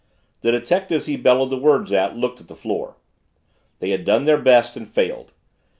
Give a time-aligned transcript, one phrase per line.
[0.39, 2.97] The detectives he bellowed the words at looked at the floor.
[3.77, 5.31] They had done their best and failed.